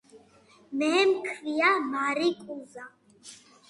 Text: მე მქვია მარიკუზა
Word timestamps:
მე 0.77 0.89
მქვია 1.11 1.71
მარიკუზა 1.93 2.93